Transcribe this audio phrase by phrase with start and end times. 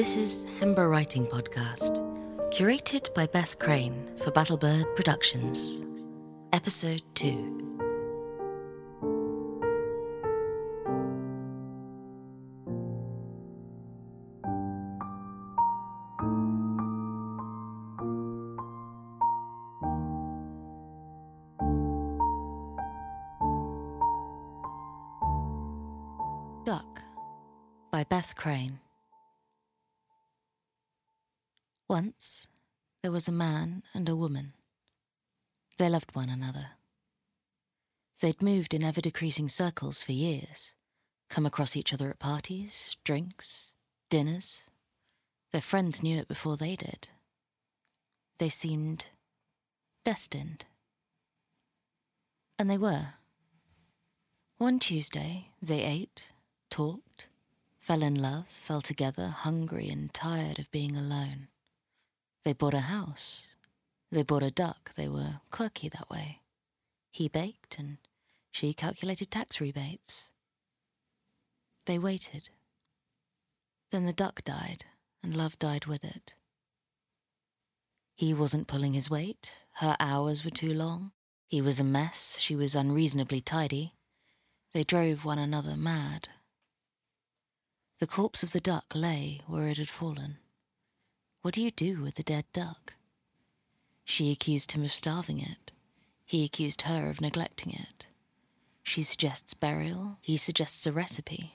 [0.00, 2.00] This is Hembra Writing Podcast,
[2.54, 5.82] curated by Beth Crane for Battlebird Productions.
[6.54, 7.58] Episode 2.
[26.64, 27.02] Duck
[27.90, 28.78] by Beth Crane.
[32.00, 32.48] Once
[33.02, 34.54] there was a man and a woman.
[35.76, 36.68] They loved one another.
[38.22, 40.74] They'd moved in ever decreasing circles for years,
[41.28, 43.72] come across each other at parties, drinks,
[44.08, 44.62] dinners.
[45.52, 47.08] Their friends knew it before they did.
[48.38, 49.04] They seemed
[50.02, 50.64] destined.
[52.58, 53.08] And they were.
[54.56, 56.32] One Tuesday, they ate,
[56.70, 57.26] talked,
[57.78, 61.49] fell in love, fell together, hungry and tired of being alone.
[62.44, 63.46] They bought a house.
[64.10, 64.92] They bought a duck.
[64.96, 66.40] They were quirky that way.
[67.10, 67.98] He baked and
[68.52, 70.30] she calculated tax rebates.
[71.86, 72.50] They waited.
[73.90, 74.84] Then the duck died,
[75.22, 76.34] and love died with it.
[78.14, 79.62] He wasn't pulling his weight.
[79.74, 81.12] Her hours were too long.
[81.48, 82.36] He was a mess.
[82.38, 83.94] She was unreasonably tidy.
[84.72, 86.28] They drove one another mad.
[87.98, 90.38] The corpse of the duck lay where it had fallen.
[91.42, 92.94] What do you do with a dead duck?
[94.04, 95.72] She accused him of starving it.
[96.26, 98.08] He accused her of neglecting it.
[98.82, 100.18] She suggests burial.
[100.20, 101.54] He suggests a recipe.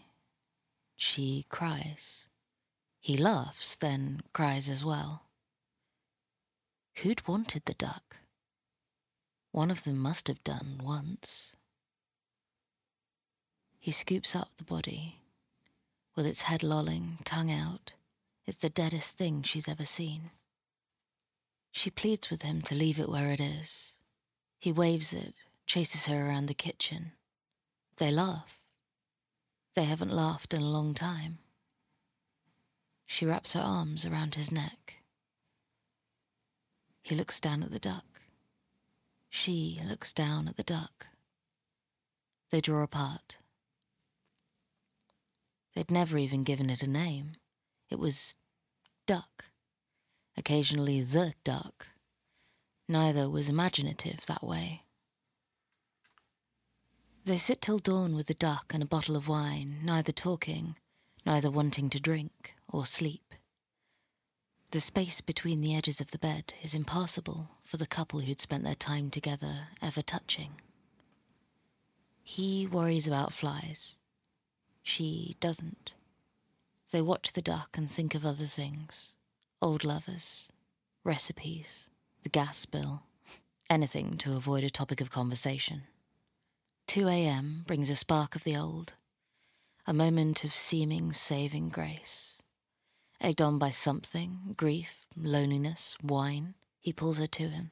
[0.96, 2.28] She cries.
[3.00, 5.24] He laughs, then cries as well.
[6.96, 8.18] Who'd wanted the duck?
[9.52, 11.56] One of them must have done once.
[13.78, 15.20] He scoops up the body,
[16.16, 17.94] with its head lolling, tongue out.
[18.48, 20.30] It's the deadest thing she's ever seen.
[21.72, 23.94] She pleads with him to leave it where it is.
[24.60, 25.34] He waves it,
[25.66, 27.14] chases her around the kitchen.
[27.98, 28.66] They laugh.
[29.76, 31.40] They haven't laughed in a long time.
[33.06, 35.00] She wraps her arms around his neck.
[37.04, 38.22] He looks down at the duck.
[39.30, 41.08] She looks down at the duck.
[42.52, 43.38] They draw apart.
[45.76, 47.34] They'd never even given it a name.
[47.90, 48.36] It was
[49.06, 49.46] duck,
[50.38, 51.88] occasionally the duck.
[52.88, 54.84] Neither was imaginative that way.
[57.26, 60.76] They sit till dawn with the duck and a bottle of wine, neither talking,
[61.26, 63.34] neither wanting to drink or sleep.
[64.70, 68.64] The space between the edges of the bed is impassable for the couple who'd spent
[68.64, 70.62] their time together ever touching.
[72.24, 73.98] He worries about flies.
[74.84, 75.95] She doesn't.
[76.92, 79.16] They watch the duck and think of other things
[79.62, 80.50] old lovers,
[81.04, 81.90] recipes,
[82.24, 83.04] the gas bill,
[83.70, 85.84] anything to avoid a topic of conversation.
[86.88, 87.64] 2 a.m.
[87.66, 88.94] brings a spark of the old,
[89.88, 92.42] a moment of seeming saving grace.
[93.20, 97.72] Egged on by something, grief, loneliness, wine, he pulls her to him.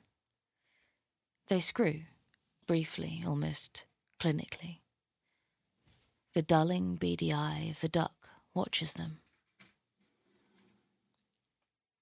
[1.48, 2.02] They screw,
[2.66, 3.86] briefly, almost
[4.20, 4.80] clinically.
[6.34, 9.20] The dulling, beady eye of the duck watches them.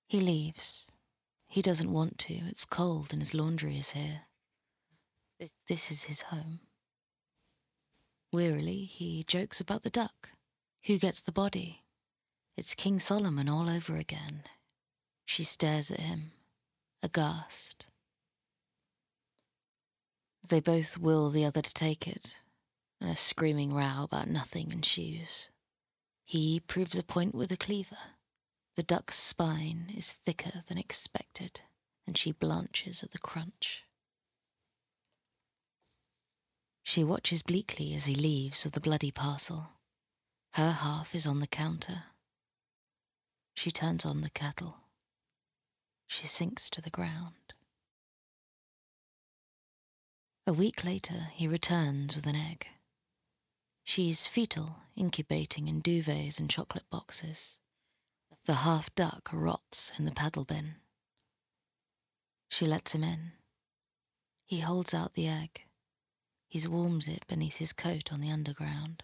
[0.07, 0.88] He leaves.
[1.47, 2.34] He doesn't want to.
[2.34, 4.22] It's cold and his laundry is here.
[5.67, 6.59] This is his home.
[8.34, 10.31] Wearily, he jokes about the duck.
[10.85, 11.84] Who gets the body?
[12.57, 14.44] It's King Solomon all over again.
[15.25, 16.31] She stares at him,
[17.02, 17.87] aghast.
[20.47, 22.35] They both will the other to take it,
[22.99, 25.51] and a screaming row about nothing ensues.
[26.31, 27.97] He proves a point with a cleaver.
[28.78, 31.59] The duck's spine is thicker than expected,
[32.07, 33.83] and she blanches at the crunch.
[36.83, 39.72] She watches bleakly as he leaves with the bloody parcel.
[40.53, 42.03] Her half is on the counter.
[43.53, 44.78] She turns on the kettle.
[46.07, 47.55] She sinks to the ground.
[50.47, 52.67] A week later, he returns with an egg.
[53.93, 57.58] She's fetal, incubating in duvets and chocolate boxes.
[58.46, 60.76] The half duck rots in the paddle bin.
[62.49, 63.34] She lets him in.
[64.46, 65.66] He holds out the egg.
[66.47, 69.03] He warms it beneath his coat on the underground.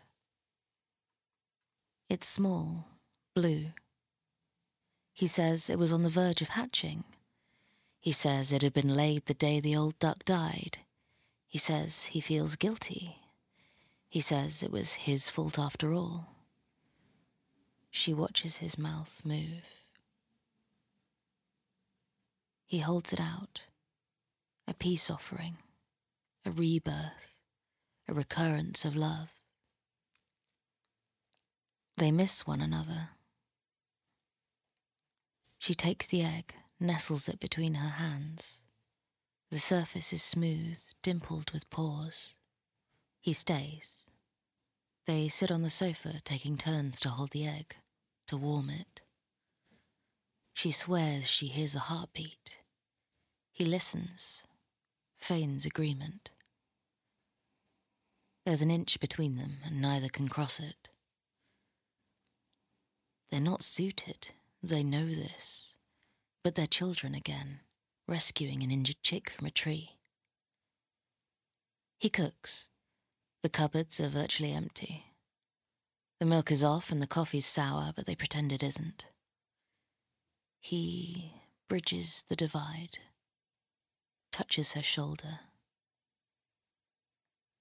[2.07, 2.87] It's small,
[3.35, 3.73] blue.
[5.13, 7.03] He says it was on the verge of hatching.
[7.99, 10.77] He says it had been laid the day the old duck died.
[11.45, 13.17] He says he feels guilty
[14.09, 16.35] he says it was his fault after all.
[17.89, 19.63] she watches his mouth move.
[22.65, 23.63] He holds it out,
[24.67, 25.57] a peace offering,
[26.45, 27.33] a rebirth,
[28.07, 29.31] a recurrence of love.
[31.97, 33.09] They miss one another.
[35.57, 38.61] She takes the egg, nestles it between her hands.
[39.49, 42.35] The surface is smooth, dimpled with pores.
[43.27, 44.05] He stays.
[45.05, 47.75] They sit on the sofa, taking turns to hold the egg,
[48.27, 49.01] to warm it.
[50.53, 52.59] She swears she hears a heartbeat.
[53.51, 54.43] He listens,
[55.17, 56.29] feigns agreement.
[58.45, 60.87] There's an inch between them, and neither can cross it.
[63.29, 64.29] They're not suited,
[64.63, 65.75] they know this,
[66.45, 67.59] but they're children again,
[68.07, 69.97] rescuing an injured chick from a tree.
[71.99, 72.69] He cooks.
[73.47, 75.05] The cupboards are virtually empty.
[76.19, 79.05] The milk is off and the coffee's sour, but they pretend it isn't.
[80.59, 81.31] He
[81.69, 82.97] bridges the divide,
[84.33, 85.39] touches her shoulder.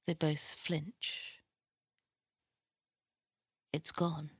[0.08, 1.38] They both flinch.
[3.72, 4.30] It's gone.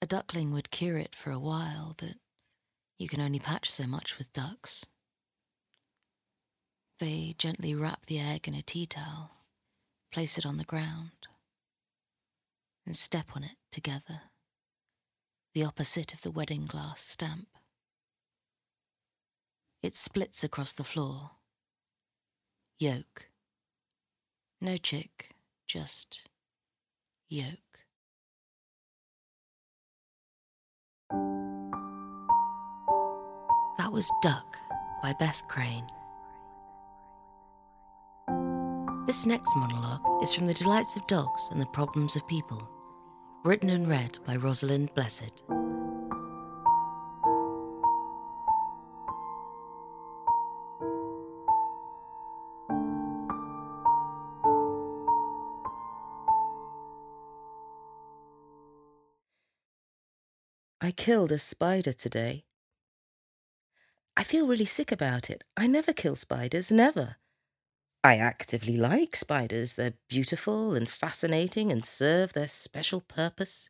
[0.00, 2.14] A duckling would cure it for a while, but
[2.96, 4.86] you can only patch so much with ducks.
[6.98, 9.32] They gently wrap the egg in a tea towel,
[10.12, 11.26] place it on the ground,
[12.86, 14.22] and step on it together,
[15.52, 17.48] the opposite of the wedding glass stamp.
[19.82, 21.32] It splits across the floor.
[22.78, 23.26] Yolk.
[24.60, 25.34] No chick,
[25.66, 26.28] just
[27.28, 27.58] yolk.
[33.78, 34.56] That was Duck
[35.02, 35.86] by Beth Crane.
[39.12, 42.66] This next monologue is from The Delights of Dogs and the Problems of People,
[43.44, 45.42] written and read by Rosalind Blessed.
[60.80, 62.46] I killed a spider today.
[64.16, 65.44] I feel really sick about it.
[65.54, 67.16] I never kill spiders, never.
[68.04, 69.74] I actively like spiders.
[69.74, 73.68] They're beautiful and fascinating and serve their special purpose.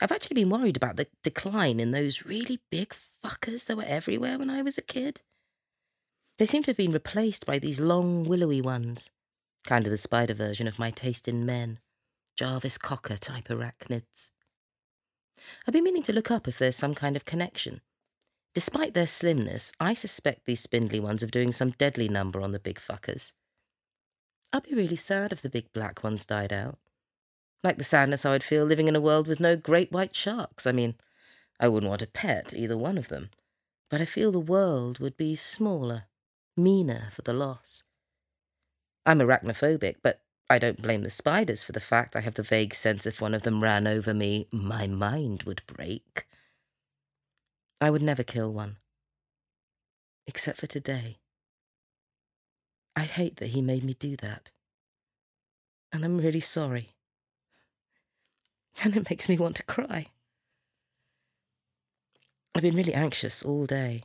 [0.00, 4.38] I've actually been worried about the decline in those really big fuckers that were everywhere
[4.38, 5.20] when I was a kid.
[6.38, 9.10] They seem to have been replaced by these long, willowy ones,
[9.66, 11.80] kind of the spider version of my taste in men,
[12.36, 14.30] Jarvis Cocker type arachnids.
[15.66, 17.82] I've been meaning to look up if there's some kind of connection.
[18.58, 22.58] Despite their slimness, I suspect these spindly ones of doing some deadly number on the
[22.58, 23.30] big fuckers.
[24.52, 26.80] I'd be really sad if the big black ones died out.
[27.62, 30.66] Like the sadness I would feel living in a world with no great white sharks.
[30.66, 30.96] I mean,
[31.60, 33.30] I wouldn't want to pet either one of them,
[33.90, 36.06] but I feel the world would be smaller,
[36.56, 37.84] meaner for the loss.
[39.06, 42.74] I'm arachnophobic, but I don't blame the spiders for the fact I have the vague
[42.74, 46.27] sense if one of them ran over me, my mind would break.
[47.80, 48.76] I would never kill one.
[50.26, 51.18] Except for today.
[52.96, 54.50] I hate that he made me do that.
[55.92, 56.90] And I'm really sorry.
[58.82, 60.06] And it makes me want to cry.
[62.54, 64.02] I've been really anxious all day.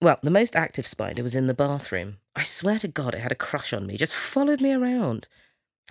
[0.00, 2.16] Well, the most active spider was in the bathroom.
[2.34, 5.28] I swear to God, it had a crush on me, just followed me around.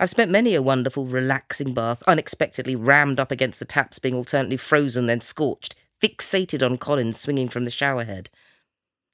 [0.00, 4.56] I've spent many a wonderful, relaxing bath, unexpectedly rammed up against the taps, being alternately
[4.56, 8.30] frozen then scorched, fixated on Colin swinging from the shower head.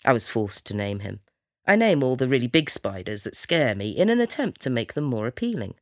[0.05, 1.21] I was forced to name him.
[1.67, 4.95] I name all the really big spiders that scare me in an attempt to make
[4.95, 5.75] them more appealing.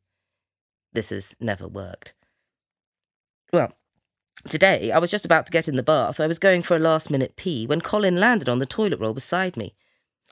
[0.92, 2.14] This has never worked.
[3.52, 3.72] Well,
[4.48, 6.20] Today, I was just about to get in the bath.
[6.20, 9.14] I was going for a last minute pee when Colin landed on the toilet roll
[9.14, 9.74] beside me.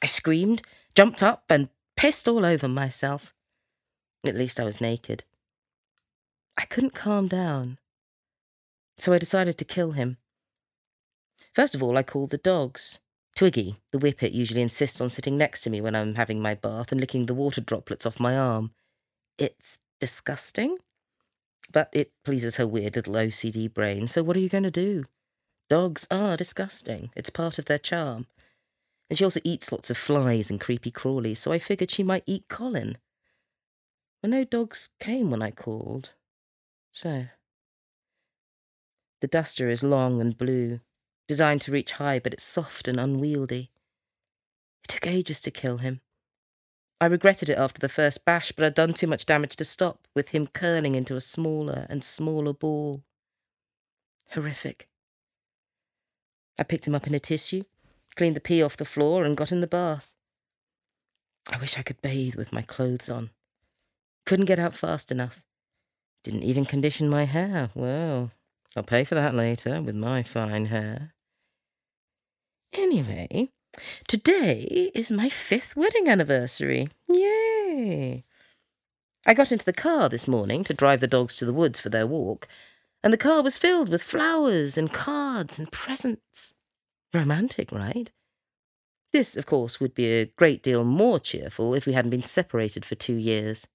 [0.02, 0.62] I screamed,
[0.94, 3.34] jumped up, and pissed all over myself.
[4.24, 5.24] At least I was naked.
[6.56, 7.78] I couldn't calm down.
[8.98, 10.18] So I decided to kill him.
[11.54, 12.98] First of all, I called the dogs.
[13.36, 16.90] Twiggy, the whippet, usually insists on sitting next to me when I'm having my bath
[16.90, 18.72] and licking the water droplets off my arm.
[19.38, 20.76] It's disgusting,
[21.72, 25.04] but it pleases her weird little OCD brain, so what are you going to do?
[25.70, 27.10] Dogs are disgusting.
[27.14, 28.26] It's part of their charm.
[29.08, 32.24] And she also eats lots of flies and creepy crawlies, so I figured she might
[32.26, 32.98] eat Colin.
[34.22, 36.14] But no dogs came when I called.
[36.90, 37.26] So.
[39.20, 40.80] The duster is long and blue,
[41.28, 43.70] designed to reach high, but it's soft and unwieldy.
[44.84, 46.00] It took ages to kill him.
[47.00, 50.06] I regretted it after the first bash, but I'd done too much damage to stop,
[50.14, 53.02] with him curling into a smaller and smaller ball.
[54.30, 54.88] Horrific.
[56.58, 57.64] I picked him up in a tissue,
[58.16, 60.14] cleaned the pee off the floor, and got in the bath.
[61.52, 63.30] I wish I could bathe with my clothes on.
[64.24, 65.42] Couldn't get out fast enough.
[66.22, 67.70] Didn't even condition my hair.
[67.74, 68.30] Well,
[68.76, 71.14] I'll pay for that later with my fine hair.
[72.72, 73.50] Anyway,
[74.08, 76.88] today is my fifth wedding anniversary.
[77.08, 78.24] Yay!
[79.26, 81.88] I got into the car this morning to drive the dogs to the woods for
[81.88, 82.48] their walk,
[83.02, 86.54] and the car was filled with flowers and cards and presents.
[87.12, 88.10] Romantic, right?
[89.12, 92.84] This, of course, would be a great deal more cheerful if we hadn't been separated
[92.84, 93.68] for two years.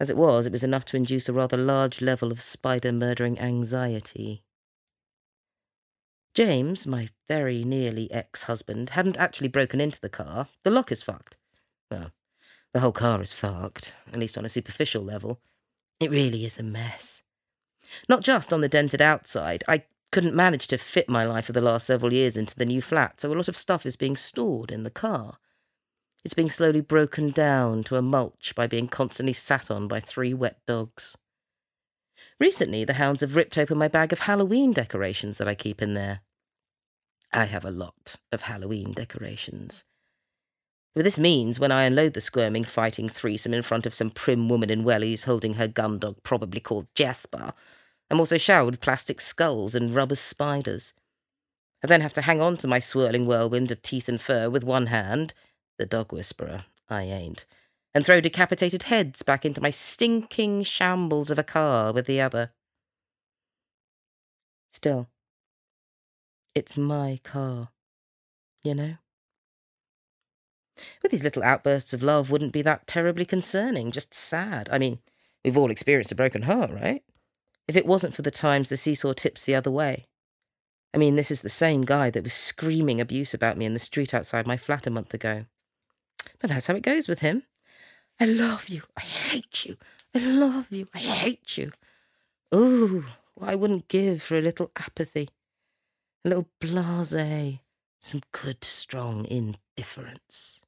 [0.00, 3.38] As it was, it was enough to induce a rather large level of spider murdering
[3.38, 4.42] anxiety.
[6.34, 10.48] James, my very nearly ex husband, hadn't actually broken into the car.
[10.62, 11.36] The lock is fucked.
[11.90, 12.12] Well,
[12.72, 15.38] the whole car is fucked, at least on a superficial level.
[15.98, 17.22] It really is a mess.
[18.08, 19.64] Not just on the dented outside.
[19.68, 22.80] I couldn't manage to fit my life of the last several years into the new
[22.80, 25.39] flat, so a lot of stuff is being stored in the car.
[26.24, 30.34] It's being slowly broken down to a mulch by being constantly sat on by three
[30.34, 31.16] wet dogs.
[32.38, 35.94] Recently, the hounds have ripped open my bag of Halloween decorations that I keep in
[35.94, 36.20] there.
[37.32, 39.84] I have a lot of Halloween decorations.
[40.94, 44.48] But this means when I unload the squirming, fighting threesome in front of some prim
[44.48, 47.54] woman in wellies holding her gun dog, probably called Jasper,
[48.10, 50.92] I'm also showered with plastic skulls and rubber spiders.
[51.82, 54.64] I then have to hang on to my swirling whirlwind of teeth and fur with
[54.64, 55.32] one hand
[55.80, 57.46] the dog whisperer, I ain't,
[57.94, 62.52] and throw decapitated heads back into my stinking shambles of a car with the other.
[64.70, 65.08] Still,
[66.54, 67.70] it's my car,
[68.62, 68.94] you know?
[71.02, 74.68] With these little outbursts of love wouldn't be that terribly concerning, just sad.
[74.70, 74.98] I mean,
[75.42, 77.02] we've all experienced a broken heart, right?
[77.66, 80.06] If it wasn't for the times the seesaw tips the other way.
[80.92, 83.80] I mean, this is the same guy that was screaming abuse about me in the
[83.80, 85.46] street outside my flat a month ago.
[86.40, 87.44] But that's how it goes with him.
[88.18, 88.82] I love you.
[88.96, 89.76] I hate you.
[90.14, 90.86] I love you.
[90.94, 91.70] I hate you.
[92.54, 93.04] Ooh,
[93.34, 95.28] what I wouldn't give for a little apathy,
[96.24, 97.58] a little blase,
[98.00, 100.62] some good, strong indifference.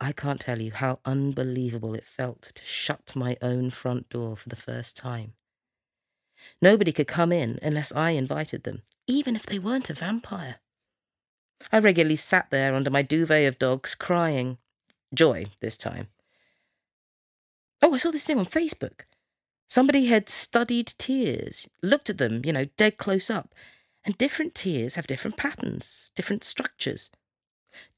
[0.00, 4.48] I can't tell you how unbelievable it felt to shut my own front door for
[4.48, 5.34] the first time.
[6.60, 10.56] Nobody could come in unless I invited them, even if they weren't a vampire.
[11.72, 14.58] I regularly sat there under my duvet of dogs, crying.
[15.14, 16.08] Joy, this time.
[17.82, 19.02] Oh, I saw this thing on Facebook.
[19.68, 23.54] Somebody had studied tears, looked at them, you know, dead close up,
[24.04, 27.10] and different tears have different patterns, different structures.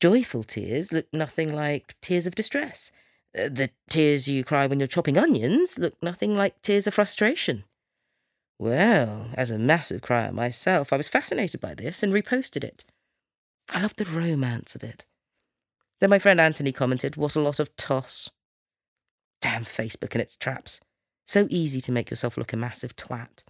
[0.01, 2.93] Joyful tears look nothing like tears of distress.
[3.39, 7.65] Uh, the tears you cry when you're chopping onions look nothing like tears of frustration.
[8.59, 12.85] Well, as a massive crier myself, I was fascinated by this and reposted it.
[13.73, 15.07] I love the romance of it.
[16.01, 18.31] Then my friend Anthony commented, What a lot of toss.
[19.41, 20.81] Damn Facebook and its traps.
[21.25, 23.45] So easy to make yourself look a massive twat.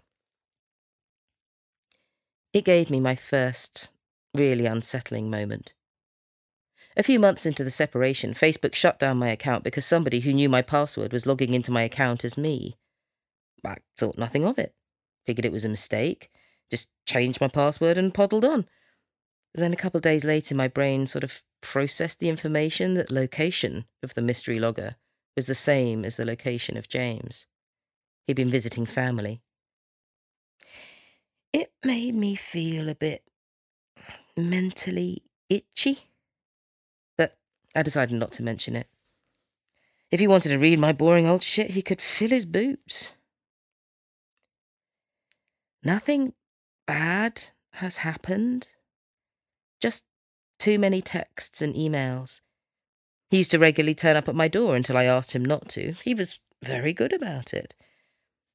[2.52, 3.88] It gave me my first
[4.34, 5.74] really unsettling moment.
[6.96, 10.48] A few months into the separation, Facebook shut down my account because somebody who knew
[10.48, 12.78] my password was logging into my account as me.
[13.64, 14.74] I thought nothing of it.
[15.26, 16.30] Figured it was a mistake.
[16.70, 18.66] Just changed my password and poddled on.
[19.56, 24.12] Then a couple days later, my brain sort of processed the information that location of
[24.12, 24.96] the mystery logger
[25.34, 27.46] was the same as the location of James.
[28.26, 29.40] He'd been visiting family.
[31.54, 33.22] It made me feel a bit
[34.36, 36.10] mentally itchy,
[37.16, 37.38] but
[37.74, 38.88] I decided not to mention it.
[40.10, 43.12] If he wanted to read my boring old shit, he could fill his boots.
[45.82, 46.34] Nothing
[46.86, 48.68] bad has happened
[49.80, 50.04] just
[50.58, 52.40] too many texts and emails.
[53.30, 55.94] He used to regularly turn up at my door until I asked him not to.
[56.04, 57.74] He was very good about it.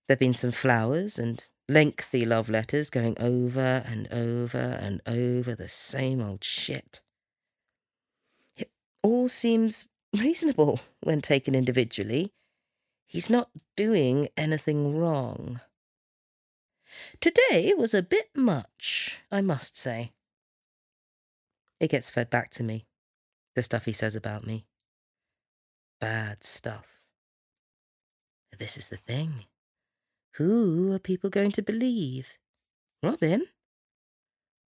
[0.07, 5.67] There'd been some flowers and lengthy love letters going over and over and over the
[5.67, 7.01] same old shit.
[8.57, 8.69] It
[9.01, 12.33] all seems reasonable when taken individually.
[13.05, 15.59] He's not doing anything wrong.
[17.19, 20.11] Today was a bit much, I must say.
[21.81, 22.85] It gets fed back to me,
[23.55, 24.67] the stuff he says about me.
[25.99, 27.01] Bad stuff.
[28.59, 29.45] This is the thing.
[30.35, 32.37] Who are people going to believe?
[33.01, 33.47] Robin?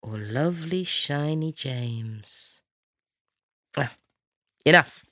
[0.01, 2.61] Or lovely, shiny James?
[3.77, 3.93] Ah,
[4.65, 5.03] Enough.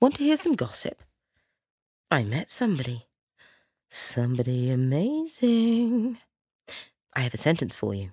[0.00, 1.02] Want to hear some gossip?
[2.10, 3.08] I met somebody.
[3.90, 6.16] Somebody amazing.
[7.14, 8.12] I have a sentence for you.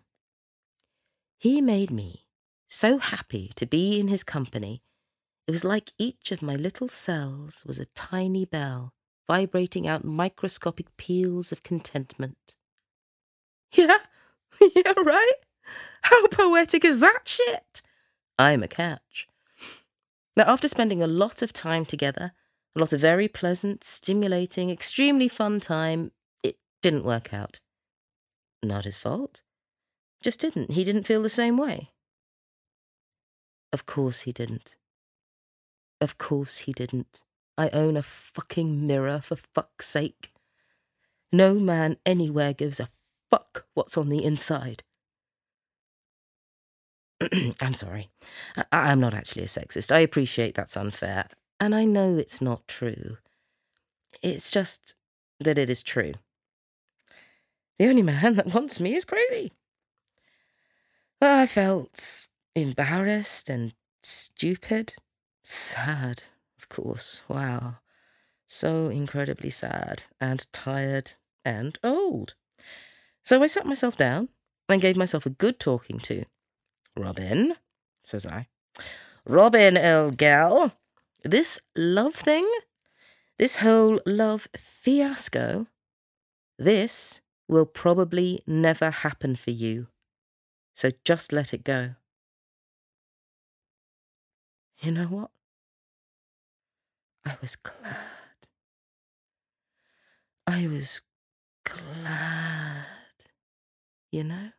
[1.41, 2.27] He made me
[2.67, 4.83] so happy to be in his company.
[5.47, 8.93] It was like each of my little cells was a tiny bell
[9.25, 12.55] vibrating out microscopic peals of contentment.
[13.73, 13.97] Yeah,
[14.75, 15.33] yeah, right?
[16.03, 17.81] How poetic is that shit?
[18.37, 19.27] I'm a catch.
[20.37, 22.33] Now, after spending a lot of time together,
[22.75, 26.11] a lot of very pleasant, stimulating, extremely fun time,
[26.43, 27.61] it didn't work out.
[28.61, 29.41] Not his fault.
[30.21, 30.71] Just didn't.
[30.71, 31.89] He didn't feel the same way.
[33.73, 34.75] Of course he didn't.
[35.99, 37.21] Of course he didn't.
[37.57, 40.29] I own a fucking mirror, for fuck's sake.
[41.31, 42.89] No man anywhere gives a
[43.29, 44.83] fuck what's on the inside.
[47.61, 48.09] I'm sorry.
[48.71, 49.91] I- am not actually a sexist.
[49.91, 51.27] I appreciate that's unfair.
[51.59, 53.17] And I know it's not true.
[54.21, 54.95] It's just
[55.39, 56.13] that it is true.
[57.79, 59.51] The only man that wants me is crazy.
[61.21, 62.25] Well, I felt
[62.55, 64.95] embarrassed and stupid.
[65.43, 66.23] Sad,
[66.57, 67.21] of course.
[67.27, 67.75] Wow.
[68.47, 71.11] So incredibly sad and tired
[71.45, 72.33] and old.
[73.23, 74.29] So I sat myself down
[74.67, 76.25] and gave myself a good talking to.
[76.97, 77.53] Robin,
[78.03, 78.47] says I.
[79.23, 80.73] Robin, old gal,
[81.23, 82.51] this love thing,
[83.37, 85.67] this whole love fiasco,
[86.57, 89.87] this will probably never happen for you.
[90.81, 91.91] So just let it go.
[94.79, 95.29] You know what?
[97.23, 98.47] I was glad.
[100.47, 101.01] I was
[101.63, 102.85] glad.
[104.11, 104.49] You know?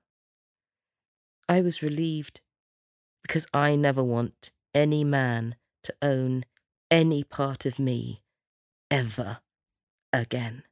[1.49, 2.41] I was relieved
[3.23, 6.45] because I never want any man to own
[6.89, 8.23] any part of me
[8.93, 9.41] ever
[10.13, 10.63] again.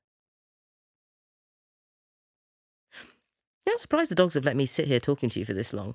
[3.68, 5.94] I'm surprised the dogs have let me sit here talking to you for this long.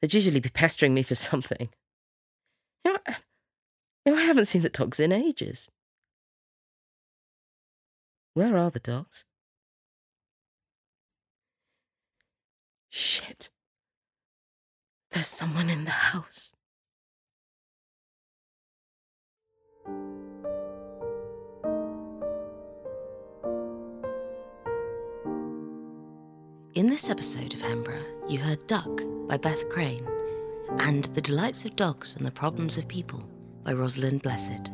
[0.00, 1.68] They'd usually be pestering me for something.
[2.84, 3.16] You know, I,
[4.04, 5.70] you know, I haven't seen the dogs in ages.
[8.34, 9.24] Where are the dogs?
[12.88, 13.50] Shit.
[15.10, 16.52] There's someone in the house.
[26.82, 30.04] In this episode of Hembra, you heard Duck by Beth Crane
[30.80, 33.22] and The Delights of Dogs and the Problems of People
[33.62, 34.72] by Rosalind Blessed.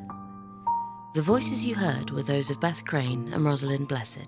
[1.13, 4.27] The voices you heard were those of Beth Crane and Rosalind Blessed.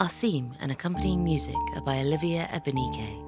[0.00, 3.24] Our theme and accompanying music are by Olivia Ebenike.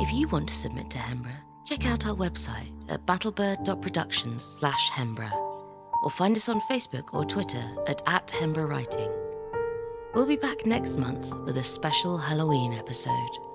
[0.00, 5.30] If you want to submit to Hembra, check out our website at battlebird.productions slash Hembra
[6.02, 9.29] or find us on Facebook or Twitter at, at Hembra Writing.
[10.12, 13.49] We'll be back next month with a special Halloween episode.